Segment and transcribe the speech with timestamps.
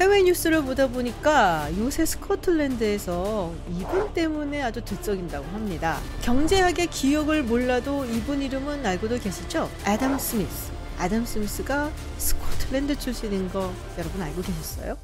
[0.00, 6.00] 해외 뉴스를 보다 보니까 요새 스코틀랜드에서 이분 때문에 아주 들썩인다고 합니다.
[6.22, 9.70] 경제학의 기역을 몰라도 이분 이름은 알고들 계시죠?
[9.86, 10.72] 애덤 스미스.
[10.98, 14.96] 애덤 스미스가 스코틀랜드 출신인 거 여러분 알고 계셨어요?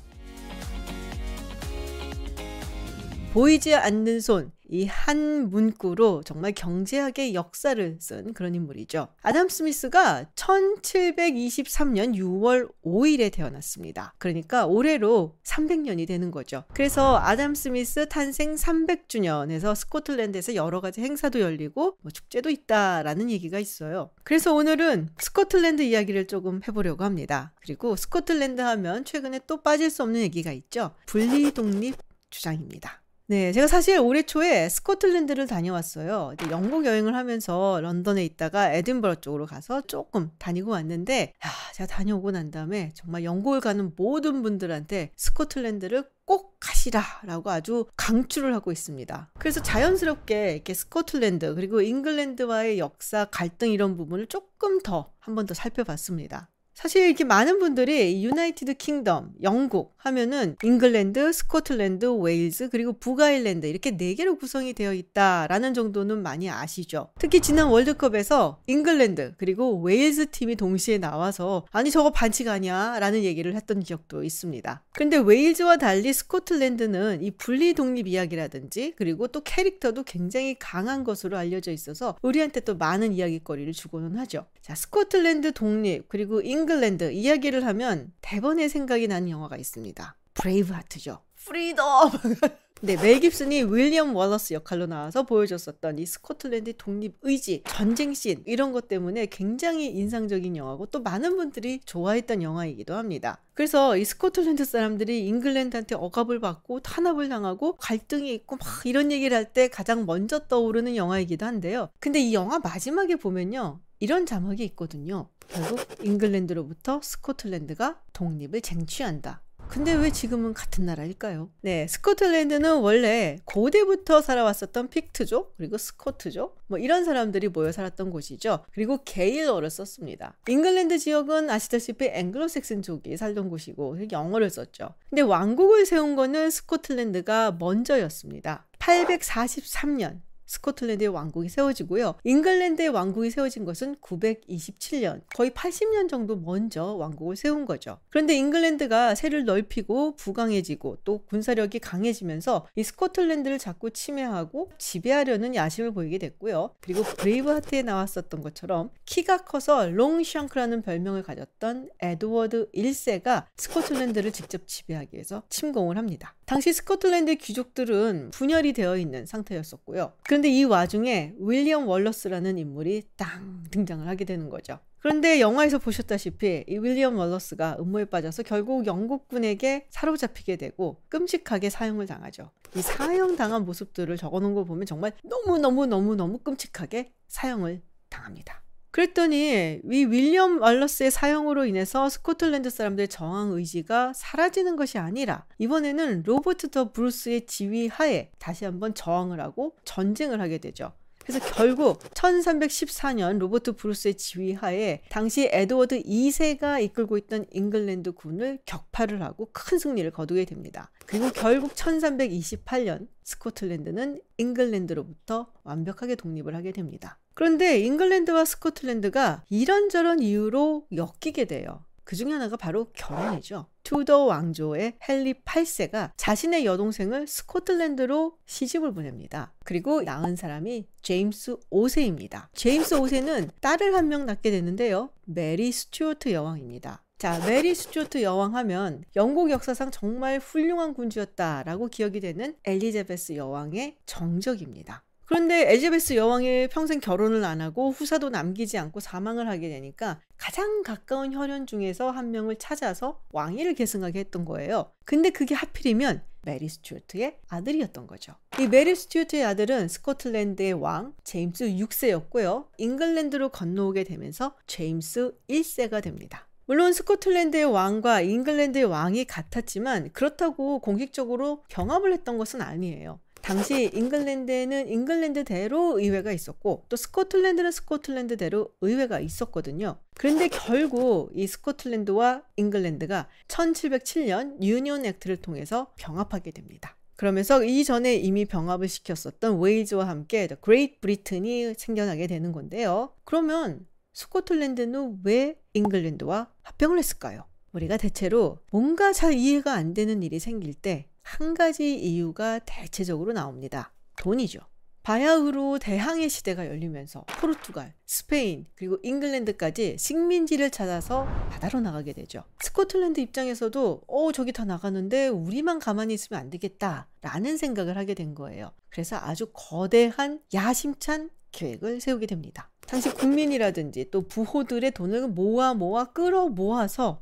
[3.34, 9.08] 보이지 않는 손, 이 한 문구로 정말 경제학의 역사를 쓴 그런 인물이죠.
[9.22, 14.14] 아담 스미스가 1723년 6월 5일에 태어났습니다.
[14.18, 16.64] 그러니까 올해로 300년이 되는 거죠.
[16.72, 24.10] 그래서 아담 스미스 탄생 300주년에서 스코틀랜드에서 여러 가지 행사도 열리고 뭐 축제도 있다라는 얘기가 있어요.
[24.24, 27.52] 그래서 오늘은 스코틀랜드 이야기를 조금 해보려고 합니다.
[27.60, 30.90] 그리고 스코틀랜드 하면 최근에 또 빠질 수 없는 얘기가 있죠.
[31.06, 31.94] 분리 독립
[32.30, 33.05] 주장입니다.
[33.28, 36.34] 네, 제가 사실 올해 초에 스코틀랜드를 다녀왔어요.
[36.50, 42.52] 영국 여행을 하면서 런던에 있다가 에든버러 쪽으로 가서 조금 다니고 왔는데, 야, 제가 다녀오고 난
[42.52, 49.30] 다음에 정말 영국을 가는 모든 분들한테 스코틀랜드를 꼭 가시라라고 아주 강추를 하고 있습니다.
[49.40, 55.54] 그래서 자연스럽게 이렇게 스코틀랜드 그리고 잉글랜드와의 역사 갈등 이런 부분을 조금 더 한 번 더
[55.54, 56.48] 살펴봤습니다.
[56.76, 64.14] 사실 이렇게 많은 분들이 United Kingdom, 영국 하면은 잉글랜드, 스코틀랜드, 웨일즈 그리고 북아일랜드 이렇게 네
[64.14, 67.08] 개로 구성이 되어 있다라는 정도는 많이 아시죠.
[67.18, 73.80] 특히 지난 월드컵에서 잉글랜드 그리고 웨일즈 팀이 동시에 나와서 아니 저거 반칙 아니야라는 얘기를 했던
[73.80, 74.84] 기억도 있습니다.
[74.92, 81.72] 그런데 웨일즈와 달리 스코틀랜드는 이 분리 독립 이야기라든지 그리고 또 캐릭터도 굉장히 강한 것으로 알려져
[81.72, 84.44] 있어서 우리한테 또 많은 이야기거리를 주고는 하죠.
[84.60, 90.16] 자, 스코틀랜드 독립 그리고 잉글랜드 이야기를 하면 대번에 생각이 나는 영화가 있습니다.
[90.34, 91.22] 브레이브하트죠.
[91.46, 92.10] Freedom!
[92.82, 98.72] 네, 멜 깁슨이 윌리엄 월러스 역할로 나와서 보여줬었던 이 스코틀랜드 독립 의지, 전쟁 씬 이런
[98.72, 103.40] 것 때문에 굉장히 인상적인 영화고 또 많은 분들이 좋아했던 영화이기도 합니다.
[103.54, 109.46] 그래서 이 스코틀랜드 사람들이 잉글랜드한테 억압을 받고 탄압을 당하고 갈등이 있고 막 이런 얘기를 할
[109.54, 111.88] 때 가장 먼저 떠오르는 영화이기도 한데요.
[111.98, 113.80] 근데 이 영화 마지막에 보면요.
[114.00, 115.30] 이런 자막이 있거든요.
[115.48, 119.40] 결국 잉글랜드로부터 스코틀랜드가 독립을 쟁취한다.
[119.68, 121.50] 근데 왜 지금은 같은 나라일까요?
[121.60, 128.64] 네, 스코틀랜드는 원래 고대부터 살아왔었던 픽트족, 그리고 스코트족, 뭐 이런 사람들이 모여 살았던 곳이죠.
[128.72, 130.38] 그리고 게일어를 썼습니다.
[130.48, 134.94] 잉글랜드 지역은 아시다시피 앵글로색슨족이 살던 곳이고 영어를 썼죠.
[135.10, 138.66] 근데 왕국을 세운 거는 스코틀랜드가 먼저였습니다.
[138.78, 142.14] 843년 스코틀랜드의 왕국이 세워지고요.
[142.24, 147.98] 잉글랜드의 왕국이 세워진 것은 927년, 거의 80년 정도 먼저 왕국을 세운 거죠.
[148.10, 156.18] 그런데 잉글랜드가 세를 넓히고 부강해지고 또 군사력이 강해지면서 이 스코틀랜드를 자꾸 침해하고 지배하려는 야심을 보이게
[156.18, 156.70] 됐고요.
[156.80, 165.42] 그리고 브레이브하트에 나왔었던 것처럼 키가 커서 Longshank라는 별명을 가졌던 에드워드 1세가 스코틀랜드를 직접 지배하기 위해서
[165.48, 166.34] 침공을 합니다.
[166.46, 170.12] 당시 스코틀랜드 귀족들은 분열이 되어 있는 상태였었고요.
[170.22, 174.78] 그런데 이 와중에 윌리엄 월러스라는 인물이 땅 등장을 하게 되는 거죠.
[175.00, 182.52] 그런데 영화에서 보셨다시피 이 윌리엄 월러스가 음모에 빠져서 결국 영국군에게 사로잡히게 되고 끔찍하게 사형을 당하죠.
[182.76, 188.62] 이 사형 당한 모습들을 적어놓은 걸 보면 정말 너무 너무 너무 너무 끔찍하게 사형을 당합니다.
[188.96, 196.70] 그랬더니 이 윌리엄 월러스의 사형으로 인해서 스코틀랜드 사람들의 저항 의지가 사라지는 것이 아니라 이번에는 로버트
[196.70, 200.94] 더 브루스의 지휘 하에 다시 한번 저항을 하고 전쟁을 하게 되죠.
[201.26, 209.48] 그래서 결국 1314년 로버트 브루스의 지휘하에 당시 에드워드 2세가 이끌고 있던 잉글랜드 군을 격파를 하고
[209.52, 210.92] 큰 승리를 거두게 됩니다.
[211.04, 217.18] 그리고 결국 1328년 스코틀랜드는 잉글랜드로부터 완벽하게 독립을 하게 됩니다.
[217.34, 221.84] 그런데 잉글랜드와 스코틀랜드가 이런저런 이유로 엮이게 돼요.
[222.06, 223.66] 그 중에 하나가 바로 결혼이죠.
[223.82, 229.52] 튜더 왕조의 헨리 8세가 자신의 여동생을 스코틀랜드로 시집을 보냅니다.
[229.64, 232.46] 그리고 낳은 사람이 제임스 5세입니다.
[232.54, 235.10] 제임스 5세는 딸을 한 명 낳게 되는데요.
[235.24, 237.02] 메리 스튜어트 여왕입니다.
[237.18, 245.02] 자, 메리 스튜어트 여왕 하면 영국 역사상 정말 훌륭한 군주였다라고 기억이 되는 엘리자베스 여왕의 정적입니다.
[245.26, 251.32] 그런데 엘리자베스 여왕이 평생 결혼을 안 하고 후사도 남기지 않고 사망을 하게 되니까 가장 가까운
[251.34, 254.92] 혈연 중에서 한 명을 찾아서 왕위를 계승하게 했던 거예요.
[255.04, 258.34] 근데 그게 하필이면 메리 스튜어트의 아들이었던 거죠.
[258.60, 262.68] 이 메리 스튜어트의 아들은 스코틀랜드의 왕 제임스 6세였고요.
[262.78, 266.46] 잉글랜드로 건너오게 되면서 제임스 1세가 됩니다.
[266.66, 273.18] 물론 스코틀랜드의 왕과 잉글랜드의 왕이 같았지만 그렇다고 공식적으로 병합을 했던 것은 아니에요.
[273.46, 280.00] 당시 잉글랜드에는 잉글랜드대로 의회가 있었고 또 스코틀랜드는 스코틀랜드대로 의회가 있었거든요.
[280.16, 286.96] 그런데 결국 이 스코틀랜드와 잉글랜드가 1707년 Union Act를 통해서 병합하게 됩니다.
[287.14, 293.12] 그러면서 이전에 이미 병합을 시켰었던 웨일즈와 함께 그레이트 브리튼이 생겨나게 되는 건데요.
[293.24, 297.44] 그러면 스코틀랜드는 왜 잉글랜드와 합병을 했을까요?
[297.70, 303.92] 우리가 대체로 뭔가 잘 이해가 안 되는 일이 생길 때 한 가지 이유가 대체적으로 나옵니다.
[304.16, 304.60] 돈이죠.
[305.02, 312.44] 바야흐로 대항해 시대가 열리면서 포르투갈, 스페인, 그리고 잉글랜드까지 식민지를 찾아서 바다로 나가게 되죠.
[312.60, 318.70] 스코틀랜드 입장에서도 어 저기 다 나가는데 우리만 가만히 있으면 안 되겠다라는 생각을 하게 된 거예요.
[318.88, 322.70] 그래서 아주 거대한 야심찬 계획을 세우게 됩니다.
[322.86, 327.20] 당시 국민이라든지 또 부호들의 돈을 모아 모아 끌어 모아서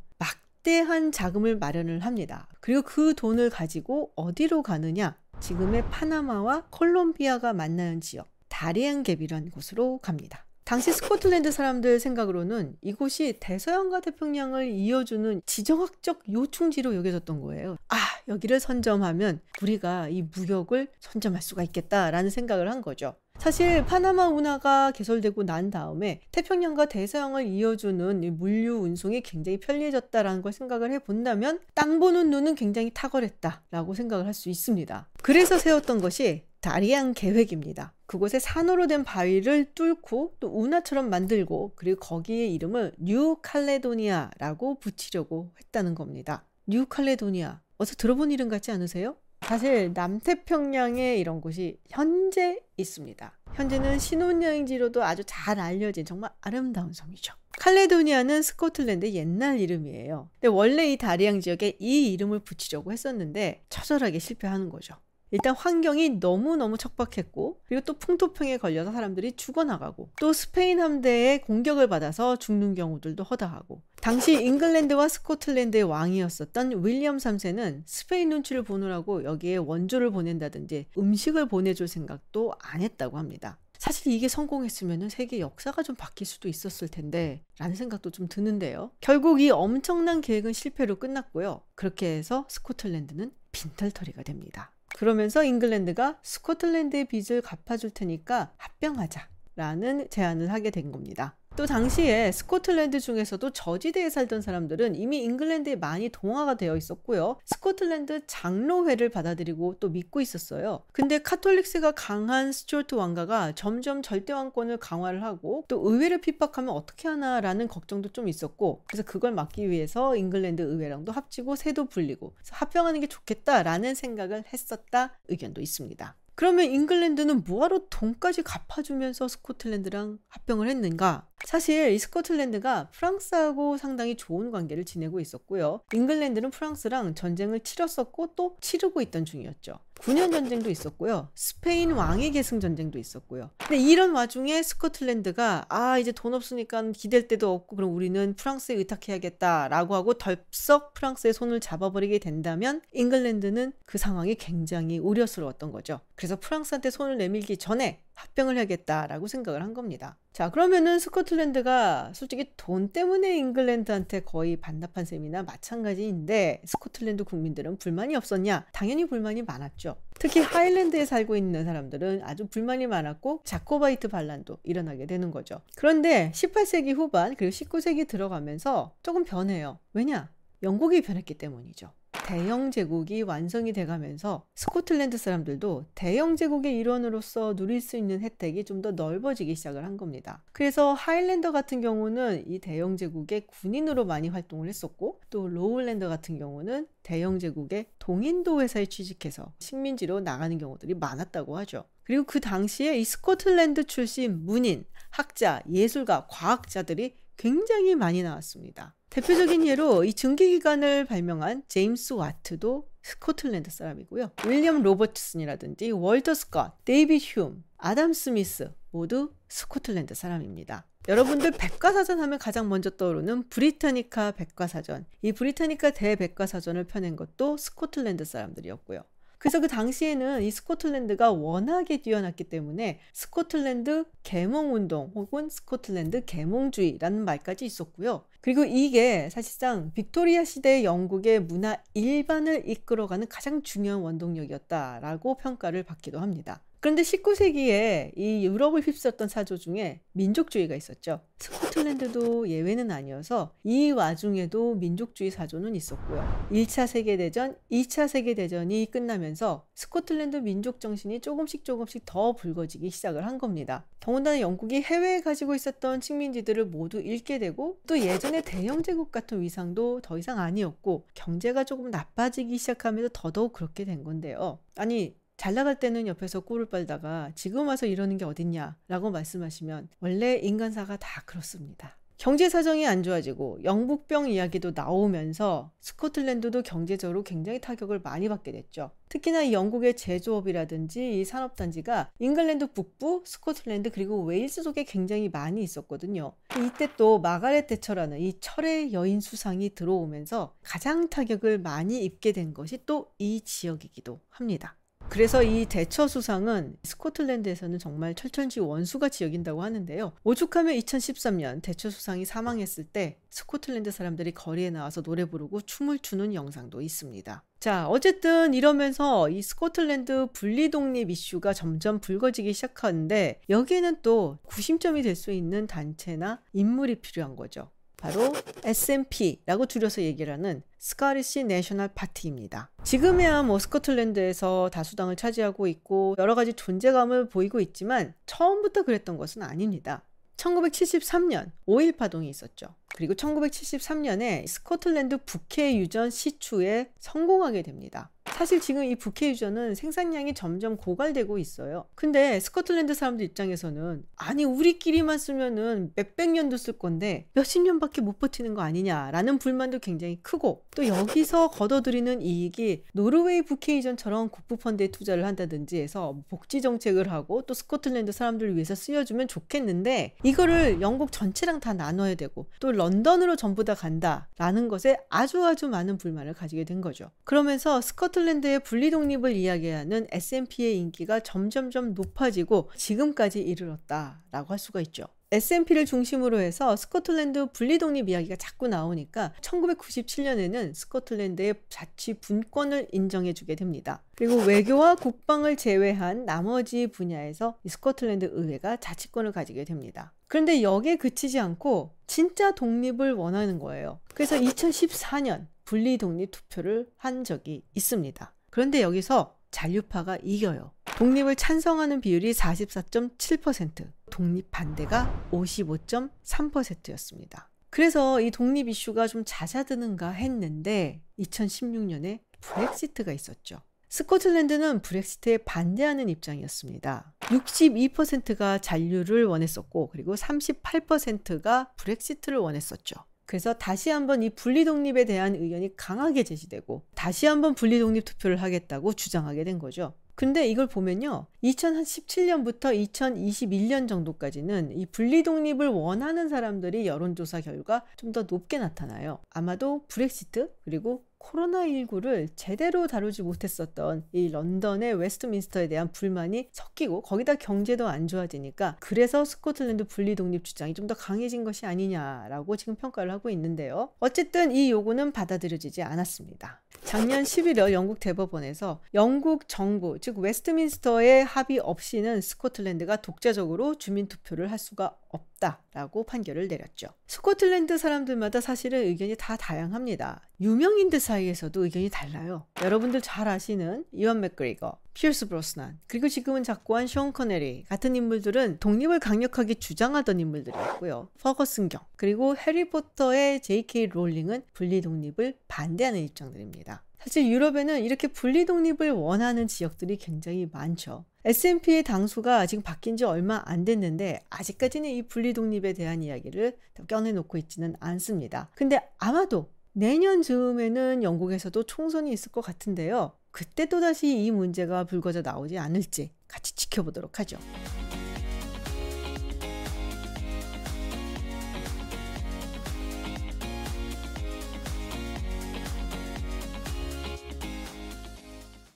[0.64, 2.48] 막대한 자금을 마련을 합니다.
[2.60, 5.14] 그리고 그 돈을 가지고 어디로 가느냐?
[5.38, 10.46] 지금의 파나마와 콜롬비아가 만나는 지역, 다리안 갭이라는 곳으로 갑니다.
[10.64, 17.76] 당시 스코틀랜드 사람들 생각으로는 이곳이 대서양과 태평양을 이어주는 지정학적 요충지로 여겨졌던 거예요.
[17.88, 17.96] 아,
[18.28, 23.16] 여기를 선점하면 우리가 이 무역을 선점할 수가 있겠다라는 생각을 한 거죠.
[23.44, 30.90] 사실 파나마 운하가 개설되고 난 다음에 태평양과 대서양을 이어주는 물류 운송이 굉장히 편리해졌다라는 걸 생각을
[30.92, 35.08] 해본다면 땅 보는 눈은 굉장히 탁월했다라고 생각을 할 수 있습니다.
[35.22, 37.92] 그래서 세웠던 것이 다리안 계획입니다.
[38.06, 45.94] 그곳에 산으로 된 바위를 뚫고 또 운하처럼 만들고 그리고 거기에 이름을 뉴 칼레도니아라고 붙이려고 했다는
[45.94, 46.46] 겁니다.
[46.66, 49.16] 뉴 칼레도니아 어디서 들어본 이름 같지 않으세요?
[49.46, 53.38] 사실 남태평양에 이런 곳이 현재 있습니다.
[53.54, 57.34] 현재는 신혼여행지로도 아주 잘 알려진 정말 아름다운 섬이죠.
[57.58, 60.30] 칼레도니아는 스코틀랜드의 옛날 이름이에요.
[60.40, 64.96] 근데 원래 이 다리엔 지역에 이 이름을 붙이려고 했었는데 처절하게 실패하는 거죠.
[65.34, 72.36] 일단 환경이 너무너무 척박했고 그리고 또 풍토병에 걸려서 사람들이 죽어나가고 또 스페인 함대의 공격을 받아서
[72.36, 80.86] 죽는 경우들도 허다하고 당시 잉글랜드와 스코틀랜드의 왕이었었던 윌리엄 3세는 스페인 눈치를 보느라고 여기에 원조를 보낸다든지
[80.96, 83.58] 음식을 보내줄 생각도 안 했다고 합니다.
[83.76, 88.92] 사실 이게 성공했으면 세계 역사가 좀 바뀔 수도 있었을 텐데 라는 생각도 좀 드는데요.
[89.00, 91.62] 결국 이 엄청난 계획은 실패로 끝났고요.
[91.74, 94.73] 그렇게 해서 스코틀랜드는 빈털터리가 됩니다.
[94.94, 101.36] 그러면서 잉글랜드가 스코틀랜드의 빚을 갚아줄 테니까 합병하자 라는 제안을 하게 된 겁니다.
[101.56, 107.36] 또 당시에 스코틀랜드 중에서도 저지대에 살던 사람들은 이미 잉글랜드에 많이 동화가 되어 있었고요.
[107.44, 110.82] 스코틀랜드 장로회를 받아들이고 또 믿고 있었어요.
[110.90, 117.68] 근데 카톨릭 세가 강한 스튜어트 왕가가 점점 절대왕권을 강화를 하고 또 의회를 핍박하면 어떻게 하나라는
[117.68, 123.94] 걱정도 좀 있었고 그래서 그걸 막기 위해서 잉글랜드 의회랑도 합치고 세도 불리고 합병하는 게 좋겠다라는
[123.94, 126.16] 생각을 했었다는 의견도 있습니다.
[126.36, 131.28] 그러면 잉글랜드는 뭐하러 돈까지 갚아주면서 스코틀랜드랑 합병을 했는가?
[131.44, 135.80] 사실 이 스코틀랜드가 프랑스하고 상당히 좋은 관계를 지내고 있었고요.
[135.92, 139.78] 잉글랜드는 프랑스랑 전쟁을 치렀었고 또 치르고 있던 중이었죠.
[140.04, 141.30] 9년 전쟁도 있었고요.
[141.34, 143.50] 스페인 왕위 계승 전쟁도 있었고요.
[143.56, 149.94] 근데 이런 와중에 스코틀랜드가 아 이제 돈 없으니까 기댈 데도 없고 그럼 우리는 프랑스에 의탁해야겠다라고
[149.94, 156.00] 하고 덥썩 프랑스의 손을 잡아버리게 된다면 잉글랜드는 그 상황이 굉장히 우려스러웠던 거죠.
[156.16, 160.16] 그래서 프랑스한테 손을 내밀기 전에 합병을 해야겠다라고 생각을 한 겁니다.
[160.32, 168.66] 자, 그러면은 스코틀랜드가 솔직히 돈 때문에 잉글랜드한테 거의 반납한 셈이나 마찬가지인데 스코틀랜드 국민들은 불만이 없었냐?
[168.72, 169.96] 당연히 불만이 많았죠.
[170.18, 175.60] 특히 하일랜드에 살고 있는 사람들은 아주 불만이 많았고 자코바이트 반란도 일어나게 되는 거죠.
[175.76, 179.78] 그런데 18세기 후반 그리고 19세기 들어가면서 조금 변해요.
[179.92, 180.32] 왜냐?
[180.62, 181.92] 영국이 변했기 때문이죠.
[182.24, 188.90] 대영 제국이 완성이 돼가면서 스코틀랜드 사람들도 대영 제국의 일원으로서 누릴 수 있는 혜택이 좀 더
[188.90, 190.42] 넓어지기 시작을 한 겁니다.
[190.52, 196.86] 그래서 Highlander 같은 경우는 이 대영 제국의 군인으로 많이 활동을 했었고 또 Lowlander 같은 경우는
[197.02, 201.84] 대영 제국의 동인도 회사에 취직해서 식민지로 나가는 경우들이 많았다고 하죠.
[202.02, 208.94] 그리고 그 당시에 이 스코틀랜드 출신 문인, 학자, 예술가, 과학자들이 굉장히 많이 나왔습니다.
[209.10, 214.32] 대표적인 예로 이 증기기관을 발명한 제임스 와트도 스코틀랜드 사람이고요.
[214.46, 220.86] 윌리엄 로버트슨이라든지 월터 스컷, 데이빗 휴움, 아담 스미스 모두 스코틀랜드 사람입니다.
[221.06, 225.04] 여러분들 백과사전 하면 가장 먼저 떠오르는 브리타니카 백과사전.
[225.20, 229.04] 이 브리타니카 대백과사전을 펴낸 것도 스코틀랜드 사람들이었고요.
[229.44, 238.24] 그래서 그 당시에는 이 스코틀랜드가 워낙에 뛰어났기 때문에 스코틀랜드 계몽운동 혹은 스코틀랜드 계몽주의라는 말까지 있었고요.
[238.40, 246.62] 그리고 이게 사실상 빅토리아 시대 영국의 문화 일반을 이끌어가는 가장 중요한 원동력이었다라고 평가를 받기도 합니다.
[246.84, 251.20] 그런데 19세기에 이 유럽을 휩쓸었던 사조 중에 민족주의가 있었죠.
[251.38, 256.46] 스코틀랜드도 예외는 아니어서 이 와중에도 민족주의 사조는 있었고요.
[256.52, 263.86] 1차 세계대전, 2차 세계대전이 끝나면서 스코틀랜드 민족 정신이 조금씩 조금씩 더 불거지기 시작을 한 겁니다.
[263.98, 270.02] 더군다나 영국이 해외에 가지고 있었던 식민지들을 모두 잃게 되고 또 예전의 대영 제국 같은 위상도
[270.02, 274.58] 더 이상 아니었고 경제가 조금 나빠지기 시작하면서 더더욱 그렇게 된 건데요.
[274.76, 280.96] 아니 잘 나갈 때는 옆에서 꿀을 빨다가 지금 와서 이러는 게 어딨냐라고 말씀하시면 원래 인간사가
[280.96, 281.98] 다 그렇습니다.
[282.16, 288.92] 경제 사정이 안 좋아지고 영국병 이야기도 나오면서 스코틀랜드도 경제적으로 굉장히 타격을 많이 받게 됐죠.
[289.10, 296.32] 특히나 이 영국의 제조업이라든지 이 산업단지가 잉글랜드 북부, 스코틀랜드 그리고 웨일스 쪽에 굉장히 많이 있었거든요.
[296.56, 302.86] 이때 또 마가렛 대처라는 이 철의 여인 수상이 들어오면서 가장 타격을 많이 입게 된 것이
[302.86, 304.78] 또 이 지역이기도 합니다.
[305.08, 310.12] 그래서 이 대처 수상은 스코틀랜드에서는 정말 철천지 원수같이 여긴다고 하는데요.
[310.24, 316.80] 오죽하면 2013년 대처 수상이 사망했을 때 스코틀랜드 사람들이 거리에 나와서 노래 부르고 춤을 추는 영상도
[316.80, 317.44] 있습니다.
[317.60, 325.14] 자, 어쨌든 이러면서 이 스코틀랜드 분리 독립 이슈가 점점 불거지기 시작하는데 여기에는 또 구심점이 될
[325.14, 327.70] 수 있는 단체나 인물이 필요한 거죠.
[328.04, 328.34] 바로
[328.64, 332.70] SNP라고 줄여서 얘기를 하는 Scottish National Party입니다.
[332.82, 340.02] 지금에야 뭐 스코틀랜드에서 다수당을 차지하고 있고 여러 가지 존재감을 보이고 있지만 처음부터 그랬던 것은 아닙니다.
[340.36, 342.74] 1973년 5.1 파동이 있었죠.
[342.94, 348.10] 그리고 1973년에 스코틀랜드 북해 유전 시추에 성공하게 됩니다.
[348.34, 351.84] 사실 지금 이 북해 유전은 생산량이 점점 고갈되고 있어요.
[351.94, 358.54] 근데 스코틀랜드 사람들 입장에서는 아니 우리끼리만 쓰면은 몇백 년도 쓸 건데 몇십 년밖에 못 버티는
[358.54, 365.24] 거 아니냐라는 불만도 굉장히 크고 또 여기서 걷어들이는 이익이 노르웨이 북해 유전처럼 국부 펀드에 투자를
[365.26, 371.72] 한다든지 해서 복지 정책을 하고 또 스코틀랜드 사람들을 위해서 쓰여주면 좋겠는데 이거를 영국 전체랑 다
[371.72, 377.12] 나눠야 되고 또 런던으로 전부 다 간다라는 것에 아주 아주 많은 불만을 가지게 된 거죠.
[377.22, 385.04] 그러면서 스코틀 스코틀랜드의 분리 독립을 이야기하는 SNP의 인기가 점점점 높아지고 지금까지 이르렀다라고 할 수가 있죠.
[385.30, 393.54] SNP를 중심으로 해서 스코틀랜드 분리 독립 이야기가 자꾸 나오니까 1997년에는 스코틀랜드의 자치 분권을 인정해 주게
[393.56, 394.02] 됩니다.
[394.16, 400.14] 그리고 외교와 국방을 제외한 나머지 분야에서 스코틀랜드 의회가 자치권을 가지게 됩니다.
[400.28, 404.00] 그런데 여기에 그치지 않고 진짜 독립을 원하는 거예요.
[404.14, 408.34] 그래서 2014년 분리 독립 투표를 한 적이 있습니다.
[408.50, 410.72] 그런데 여기서 잔류파가 이겨요.
[410.98, 417.50] 독립을 찬성하는 비율이 44.7%, 독립 반대가 55.3%였습니다.
[417.70, 423.60] 그래서 이 독립 이슈가 좀 잦아드는가 했는데 2016년에 브렉시트가 있었죠.
[423.88, 427.14] 스코틀랜드는 브렉시트에 반대하는 입장이었습니다.
[427.20, 432.96] 62%가 잔류를 원했었고 그리고 38%가 브렉시트를 원했었죠.
[433.26, 438.36] 그래서 다시 한번 이 분리 독립에 대한 의견이 강하게 제시되고 다시 한번 분리 독립 투표를
[438.42, 439.94] 하겠다고 주장하게 된 거죠.
[440.16, 441.26] 근데 이걸 보면요.
[441.42, 449.18] 2017년부터 2021년 정도까지는 이 분리 독립을 원하는 사람들이 여론조사 결과 좀 더 높게 나타나요.
[449.30, 457.88] 아마도 브렉시트 그리고 코로나19를 제대로 다루지 못했었던 이 런던의 웨스트민스터에 대한 불만이 섞이고 거기다 경제도
[457.88, 463.30] 안 좋아지니까 그래서 스코틀랜드 분리 독립 주장이 좀 더 강해진 것이 아니냐라고 지금 평가를 하고
[463.30, 463.88] 있는데요.
[464.00, 466.60] 어쨌든 이 요구는 받아들여지지 않았습니다.
[466.82, 474.58] 작년 11월 영국 대법원에서 영국 정부, 즉 웨스트민스터의 합의 없이는 스코틀랜드가 독자적으로 주민 투표를 할
[474.58, 475.33] 수가 없다
[475.72, 476.88] 라고 판결을 내렸죠.
[477.06, 480.22] 스코틀랜드 사람들마다 사실은 의견이 다 다양합니다.
[480.40, 482.46] 유명인들 사이에서도 의견이 달라요.
[482.62, 489.00] 여러분들 잘 아시는 이완 맥그리거, 피어스 브로스난, 그리고 지금은 작고한 숀 커네리 같은 인물들은 독립을
[489.00, 491.08] 강력하게 주장하던 인물들이었고요.
[491.20, 493.86] 퍼거슨 경, 그리고 해리포터의 J.K.
[493.88, 496.82] 롤링은 분리 독립을 반대하는 입장들입니다.
[497.04, 501.04] 사실 유럽에는 이렇게 분리 독립을 원하는 지역들이 굉장히 많죠.
[501.26, 506.56] S&P의 당수가 지금 바뀐 지 얼마 안 됐는데 아직까지는 이 분리 독립에 대한 이야기를
[506.88, 508.48] 꺼내놓고 있지는 않습니다.
[508.54, 513.12] 근데 아마도 내년 즈음에는 영국에서도 총선이 있을 것 같은데요.
[513.30, 517.36] 그때 또다시 이 문제가 불거져 나오지 않을지 같이 지켜보도록 하죠.